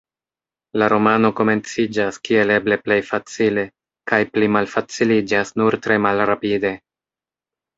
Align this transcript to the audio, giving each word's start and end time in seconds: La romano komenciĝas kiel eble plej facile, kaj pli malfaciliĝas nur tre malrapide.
La 0.81 0.85
romano 0.93 1.29
komenciĝas 1.39 2.17
kiel 2.29 2.53
eble 2.55 2.77
plej 2.85 2.97
facile, 3.09 3.67
kaj 4.13 4.21
pli 4.33 4.49
malfaciliĝas 4.57 5.53
nur 5.63 5.79
tre 5.85 6.01
malrapide. 6.07 6.75